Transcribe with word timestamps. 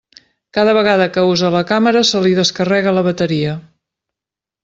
Cada 0.57 0.71
vegada 0.77 1.07
que 1.17 1.25
usa 1.33 1.51
la 1.57 1.61
càmera 1.73 2.01
se 2.13 2.23
li 2.25 2.33
descarrega 2.41 2.97
la 2.99 3.05
bateria. 3.09 3.55